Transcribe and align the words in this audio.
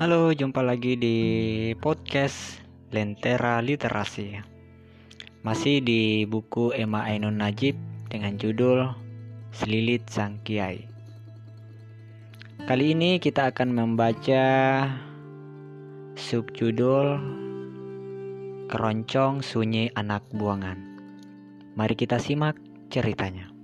Halo, 0.00 0.32
jumpa 0.32 0.64
lagi 0.64 0.96
di 0.96 1.16
podcast 1.76 2.56
Lentera 2.88 3.60
Literasi. 3.60 4.32
Masih 5.44 5.84
di 5.84 6.24
buku 6.24 6.72
Emma 6.72 7.04
Ainun 7.04 7.36
Najib 7.36 7.76
dengan 8.08 8.40
judul 8.40 8.96
Selilit 9.52 10.08
Sang 10.08 10.40
Kiai. 10.40 10.88
Kali 12.64 12.96
ini 12.96 13.20
kita 13.20 13.52
akan 13.52 13.76
membaca 13.76 14.44
subjudul 16.16 17.20
Keroncong 18.72 19.44
Sunyi 19.44 19.92
Anak 20.00 20.24
Buangan. 20.32 20.80
Mari 21.76 21.92
kita 21.92 22.16
simak 22.16 22.56
ceritanya. 22.88 23.59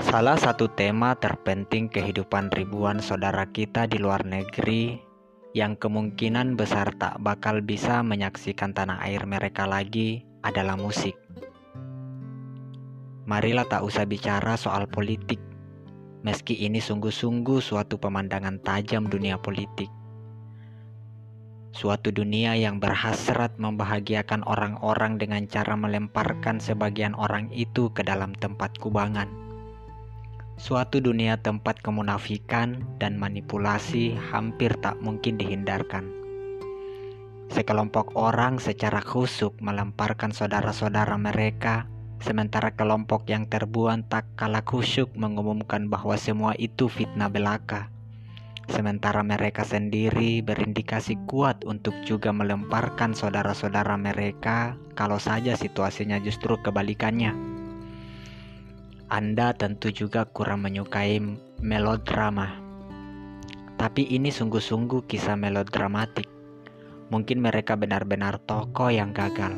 Salah 0.00 0.40
satu 0.40 0.72
tema 0.72 1.12
terpenting 1.20 1.84
kehidupan 1.84 2.48
ribuan 2.48 3.04
saudara 3.04 3.44
kita 3.44 3.84
di 3.84 4.00
luar 4.00 4.24
negeri 4.24 4.96
yang 5.52 5.76
kemungkinan 5.76 6.56
besar 6.56 6.96
tak 6.96 7.20
bakal 7.20 7.60
bisa 7.60 8.00
menyaksikan 8.00 8.72
tanah 8.72 9.04
air 9.04 9.28
mereka 9.28 9.68
lagi 9.68 10.24
adalah 10.40 10.80
musik. 10.80 11.12
Marilah 13.28 13.68
tak 13.68 13.84
usah 13.84 14.08
bicara 14.08 14.56
soal 14.56 14.88
politik, 14.88 15.36
meski 16.24 16.56
ini 16.56 16.80
sungguh-sungguh 16.80 17.60
suatu 17.60 18.00
pemandangan 18.00 18.64
tajam 18.64 19.04
dunia 19.04 19.36
politik. 19.36 19.92
Suatu 21.76 22.08
dunia 22.08 22.56
yang 22.56 22.80
berhasrat 22.80 23.60
membahagiakan 23.60 24.40
orang-orang 24.48 25.20
dengan 25.20 25.44
cara 25.44 25.76
melemparkan 25.76 26.64
sebagian 26.64 27.12
orang 27.12 27.52
itu 27.52 27.92
ke 27.92 28.00
dalam 28.00 28.32
tempat 28.40 28.72
kubangan 28.80 29.51
Suatu 30.62 31.02
dunia 31.02 31.42
tempat 31.42 31.82
kemunafikan 31.82 32.86
dan 33.02 33.18
manipulasi 33.18 34.14
hampir 34.14 34.70
tak 34.78 34.94
mungkin 35.02 35.34
dihindarkan. 35.34 36.06
Sekelompok 37.50 38.14
orang 38.14 38.62
secara 38.62 39.02
khusuk 39.02 39.58
melemparkan 39.58 40.30
saudara-saudara 40.30 41.18
mereka, 41.18 41.90
sementara 42.22 42.70
kelompok 42.78 43.26
yang 43.26 43.50
terbuan 43.50 44.06
tak 44.06 44.22
kalah 44.38 44.62
khusyuk 44.62 45.10
mengumumkan 45.18 45.90
bahwa 45.90 46.14
semua 46.14 46.54
itu 46.54 46.86
fitnah 46.86 47.26
belaka. 47.26 47.90
Sementara 48.70 49.26
mereka 49.26 49.66
sendiri 49.66 50.46
berindikasi 50.46 51.18
kuat 51.26 51.66
untuk 51.66 51.98
juga 52.06 52.30
melemparkan 52.30 53.18
saudara-saudara 53.18 53.98
mereka 53.98 54.78
kalau 54.94 55.18
saja 55.18 55.58
situasinya 55.58 56.22
justru 56.22 56.54
kebalikannya. 56.62 57.51
Anda 59.12 59.52
tentu 59.52 59.92
juga 59.92 60.24
kurang 60.24 60.64
menyukai 60.64 61.20
melodrama. 61.60 62.56
Tapi 63.76 64.08
ini 64.08 64.32
sungguh-sungguh 64.32 65.04
kisah 65.04 65.36
melodramatik. 65.36 66.24
Mungkin 67.12 67.44
mereka 67.44 67.76
benar-benar 67.76 68.40
tokoh 68.48 68.88
yang 68.88 69.12
gagal 69.12 69.52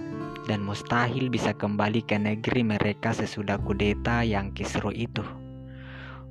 dan 0.51 0.59
mustahil 0.59 1.31
bisa 1.31 1.55
kembali 1.55 2.03
ke 2.03 2.19
negeri 2.19 2.67
mereka 2.67 3.15
sesudah 3.15 3.63
kudeta 3.63 4.27
yang 4.27 4.51
kisru 4.51 4.91
itu. 4.91 5.23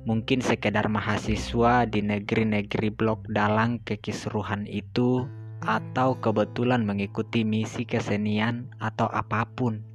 Mungkin 0.04 0.44
sekedar 0.44 0.92
mahasiswa 0.92 1.88
di 1.88 2.04
negeri-negeri 2.04 2.92
blok 2.92 3.24
dalang 3.32 3.80
kekisruhan 3.88 4.68
itu 4.68 5.24
atau 5.64 6.20
kebetulan 6.20 6.84
mengikuti 6.84 7.40
misi 7.40 7.88
kesenian 7.88 8.68
atau 8.84 9.08
apa 9.08 9.48
pun 9.48 9.93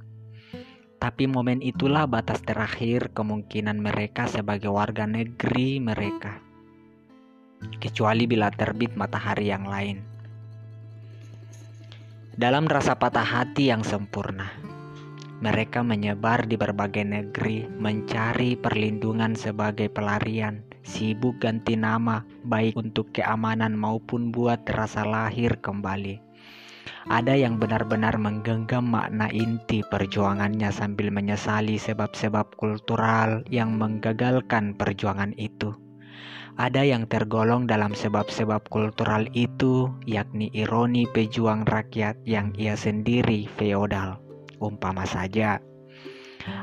tapi 1.00 1.24
momen 1.24 1.64
itulah 1.64 2.04
batas 2.04 2.44
terakhir 2.44 3.08
kemungkinan 3.16 3.80
mereka 3.80 4.28
sebagai 4.28 4.68
warga 4.68 5.08
negeri 5.08 5.80
mereka. 5.80 6.44
Kecuali 7.80 8.28
bila 8.28 8.52
terbit 8.52 8.92
matahari 9.00 9.48
yang 9.48 9.64
lain. 9.64 10.04
Dalam 12.36 12.68
rasa 12.68 13.00
patah 13.00 13.24
hati 13.24 13.72
yang 13.72 13.80
sempurna, 13.80 14.52
mereka 15.40 15.80
menyebar 15.80 16.44
di 16.44 16.60
berbagai 16.60 17.04
negeri 17.04 17.64
mencari 17.64 18.60
perlindungan 18.60 19.32
sebagai 19.32 19.88
pelarian, 19.88 20.60
sibuk 20.84 21.40
ganti 21.40 21.80
nama, 21.80 22.24
baik 22.44 22.76
untuk 22.76 23.08
keamanan 23.16 23.72
maupun 23.72 24.28
buat 24.28 24.68
rasa 24.68 25.08
lahir 25.08 25.56
kembali. 25.64 26.29
Ada 27.08 27.32
yang 27.32 27.56
benar-benar 27.56 28.20
menggenggam 28.20 28.84
makna 28.84 29.32
inti 29.32 29.80
perjuangannya 29.88 30.68
sambil 30.68 31.08
menyesali 31.08 31.80
sebab-sebab 31.80 32.54
kultural 32.60 33.42
yang 33.48 33.74
menggagalkan 33.80 34.76
perjuangan 34.76 35.32
itu. 35.40 35.72
Ada 36.60 36.84
yang 36.84 37.08
tergolong 37.08 37.64
dalam 37.64 37.96
sebab-sebab 37.96 38.68
kultural 38.68 39.24
itu, 39.32 39.88
yakni 40.04 40.52
ironi 40.52 41.08
pejuang 41.08 41.64
rakyat 41.64 42.20
yang 42.28 42.52
ia 42.60 42.76
sendiri 42.76 43.48
feodal. 43.56 44.20
Umpama 44.60 45.08
saja, 45.08 45.56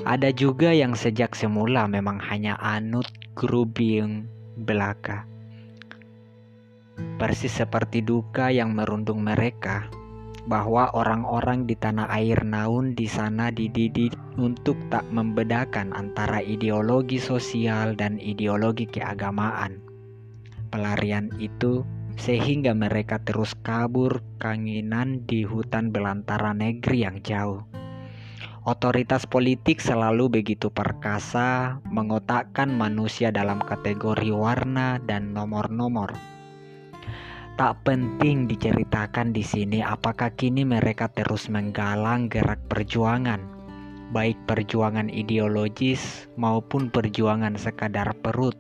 ada 0.05 0.29
juga 0.33 0.73
yang 0.73 0.93
sejak 0.93 1.33
semula 1.33 1.85
memang 1.89 2.21
hanya 2.21 2.57
anut 2.61 3.09
grubing 3.33 4.25
belaka. 4.65 5.25
Persis 7.21 7.53
seperti 7.53 8.01
duka 8.01 8.49
yang 8.49 8.73
merundung 8.73 9.21
mereka, 9.21 9.85
bahwa 10.47 10.87
orang-orang 10.95 11.67
di 11.67 11.75
tanah 11.75 12.07
air 12.07 12.39
Naun 12.47 12.95
di 12.95 13.03
sana 13.03 13.51
dididik 13.51 14.15
untuk 14.39 14.79
tak 14.87 15.03
membedakan 15.11 15.91
antara 15.91 16.39
ideologi 16.39 17.19
sosial 17.19 17.99
dan 17.99 18.15
ideologi 18.23 18.87
keagamaan. 18.87 19.83
Pelarian 20.71 21.27
itu 21.35 21.83
sehingga 22.15 22.71
mereka 22.71 23.19
terus 23.21 23.53
kabur 23.59 24.23
kanginan 24.39 25.27
di 25.27 25.43
hutan 25.43 25.91
belantara 25.91 26.55
negeri 26.55 27.03
yang 27.03 27.19
jauh. 27.21 27.67
Otoritas 28.67 29.23
politik 29.27 29.79
selalu 29.79 30.41
begitu 30.41 30.67
perkasa 30.67 31.79
mengotakkan 31.87 32.67
manusia 32.67 33.31
dalam 33.31 33.63
kategori 33.63 34.31
warna 34.31 34.99
dan 35.07 35.31
nomor-nomor 35.31 36.36
Tak 37.57 37.89
penting 37.89 38.45
diceritakan 38.45 39.33
di 39.33 39.41
sini 39.41 39.81
apakah 39.81 40.29
kini 40.29 40.61
mereka 40.61 41.09
terus 41.09 41.49
menggalang 41.49 42.29
gerak 42.29 42.61
perjuangan, 42.69 43.41
baik 44.13 44.37
perjuangan 44.45 45.09
ideologis 45.09 46.29
maupun 46.37 46.93
perjuangan 46.93 47.57
sekadar 47.57 48.13
perut, 48.21 48.53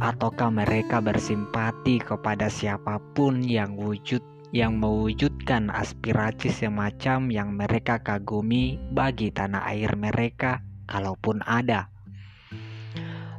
ataukah 0.00 0.48
mereka 0.48 1.04
bersimpati 1.04 2.00
kepada 2.00 2.48
siapa 2.48 2.96
pun 3.12 3.44
yang 3.44 3.76
wujud 3.76 4.24
yang 4.56 4.80
mewujudkan 4.80 5.68
aspirasi 5.68 6.48
semacam 6.48 7.28
yang 7.28 7.52
mereka 7.52 8.00
kagumi 8.00 8.80
bagi 8.88 9.36
tanah 9.36 9.68
air 9.68 10.00
mereka, 10.00 10.64
kalaupun 10.88 11.44
ada. 11.44 11.92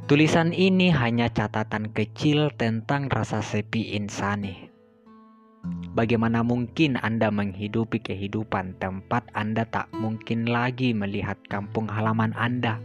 Tulisan 0.06 0.54
ini 0.54 0.94
hanya 0.94 1.26
catatan 1.26 1.90
kecil 1.90 2.54
tentang 2.54 3.10
rasa 3.10 3.42
sepi 3.42 3.98
insani 3.98 4.65
Bagaimana 5.96 6.44
mungkin 6.44 7.00
Anda 7.00 7.32
menghidupi 7.32 8.04
kehidupan 8.04 8.76
tempat 8.76 9.24
Anda 9.32 9.64
tak 9.64 9.88
mungkin 9.96 10.44
lagi 10.44 10.92
melihat 10.92 11.40
kampung 11.48 11.88
halaman 11.88 12.36
Anda? 12.36 12.76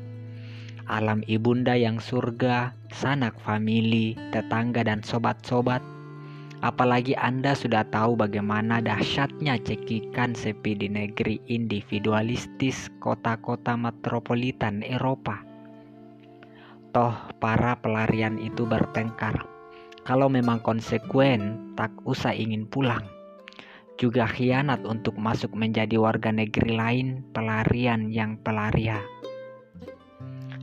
Alam 0.87 1.19
ibunda 1.27 1.75
yang 1.75 1.99
surga, 1.99 2.71
sanak 2.87 3.35
famili, 3.43 4.15
tetangga 4.31 4.87
dan 4.87 5.03
sobat-sobat. 5.03 5.83
Apalagi 6.63 7.11
Anda 7.19 7.51
sudah 7.51 7.83
tahu 7.91 8.15
bagaimana 8.15 8.79
dahsyatnya 8.79 9.59
cekikan 9.59 10.31
sepi 10.31 10.79
di 10.79 10.87
negeri 10.87 11.43
individualistis 11.51 12.87
kota-kota 13.03 13.75
metropolitan 13.75 14.87
Eropa. 14.87 15.43
Toh 16.95 17.15
para 17.43 17.75
pelarian 17.75 18.39
itu 18.39 18.63
bertengkar 18.63 19.50
kalau 20.01 20.33
memang 20.33 20.57
konsekuen, 20.65 21.73
tak 21.77 21.93
usah 22.09 22.33
ingin 22.33 22.65
pulang. 22.65 23.05
Juga 24.01 24.25
khianat 24.25 24.81
untuk 24.81 25.13
masuk 25.13 25.53
menjadi 25.53 25.93
warga 26.01 26.33
negeri 26.33 26.73
lain, 26.73 27.07
pelarian 27.37 28.09
yang 28.09 28.33
pelaria. 28.41 28.97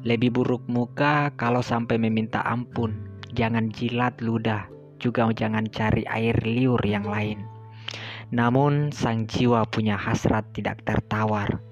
Lebih 0.02 0.34
buruk 0.34 0.66
muka 0.66 1.30
kalau 1.38 1.62
sampai 1.62 2.02
meminta 2.02 2.42
ampun. 2.42 2.98
Jangan 3.38 3.70
jilat 3.70 4.18
ludah, 4.18 4.66
juga 4.98 5.30
jangan 5.30 5.70
cari 5.70 6.02
air 6.10 6.34
liur 6.42 6.82
yang 6.82 7.06
lain. 7.06 7.46
Namun 8.34 8.90
sang 8.90 9.30
jiwa 9.30 9.62
punya 9.70 9.94
hasrat 9.94 10.50
tidak 10.50 10.82
tertawar. 10.82 11.62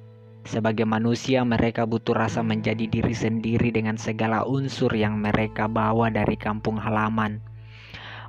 Sebagai 0.47 0.87
manusia 0.87 1.43
mereka 1.43 1.83
butuh 1.83 2.15
rasa 2.15 2.47
menjadi 2.47 2.87
diri 2.87 3.11
sendiri 3.11 3.75
dengan 3.75 3.99
segala 3.99 4.47
unsur 4.47 4.95
yang 4.95 5.19
mereka 5.19 5.67
bawa 5.67 6.07
dari 6.15 6.39
kampung 6.39 6.79
halaman 6.79 7.43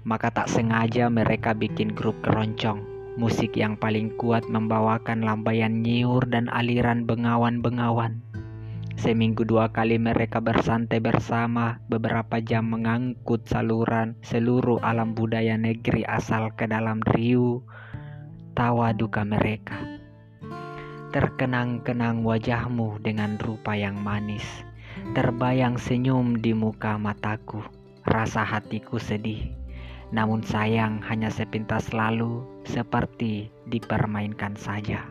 maka 0.08 0.32
tak 0.32 0.48
sengaja 0.48 1.12
mereka 1.12 1.52
bikin 1.52 1.92
grup 1.92 2.16
keroncong. 2.24 2.80
Musik 3.20 3.60
yang 3.60 3.76
paling 3.76 4.16
kuat 4.16 4.48
membawakan 4.48 5.20
lambaian 5.20 5.84
nyiur 5.84 6.24
dan 6.32 6.48
aliran 6.48 7.04
bengawan-bengawan. 7.04 8.24
Seminggu 8.98 9.44
dua 9.46 9.70
kali 9.70 10.00
mereka 10.00 10.40
bersantai 10.40 11.04
bersama 11.04 11.84
beberapa 11.92 12.40
jam 12.42 12.72
mengangkut 12.72 13.46
saluran 13.46 14.18
seluruh 14.24 14.82
alam 14.82 15.14
budaya 15.14 15.60
negeri 15.60 16.02
asal 16.08 16.50
ke 16.56 16.66
dalam 16.66 17.04
riu 17.14 17.62
tawa 18.58 18.96
duka 18.96 19.22
mereka. 19.22 19.78
Terkenang-kenang 21.14 22.26
wajahmu 22.26 22.98
dengan 23.04 23.38
rupa 23.38 23.78
yang 23.78 24.02
manis. 24.02 24.46
Terbayang 25.14 25.78
senyum 25.78 26.42
di 26.42 26.58
muka 26.58 26.98
mataku. 26.98 27.62
Rasa 28.02 28.42
hatiku 28.42 28.98
sedih. 28.98 29.67
Namun 30.16 30.40
sayang 30.44 31.04
hanya 31.04 31.28
sepintas 31.28 31.92
lalu 31.92 32.44
seperti 32.64 33.52
dipermainkan 33.68 34.56
saja. 34.56 35.04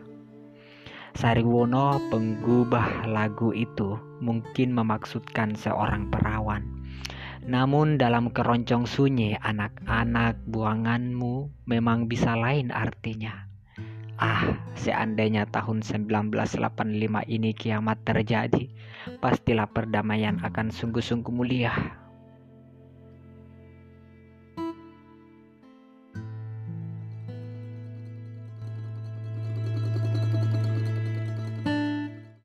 Sariwono 1.17 1.97
penggubah 2.13 3.09
lagu 3.09 3.49
itu 3.49 3.97
mungkin 4.21 4.73
memaksudkan 4.73 5.57
seorang 5.57 6.13
perawan. 6.13 6.65
Namun 7.47 7.97
dalam 7.97 8.29
keroncong 8.29 8.85
sunyi 8.85 9.33
anak-anak 9.39 10.37
buanganmu 10.45 11.65
memang 11.65 12.05
bisa 12.05 12.37
lain 12.37 12.69
artinya. 12.69 13.47
Ah, 14.17 14.57
seandainya 14.73 15.45
tahun 15.49 15.85
1985 15.85 17.21
ini 17.29 17.53
kiamat 17.53 18.01
terjadi, 18.01 18.65
pastilah 19.21 19.69
perdamaian 19.69 20.41
akan 20.41 20.73
sungguh-sungguh 20.73 21.29
mulia. 21.29 21.73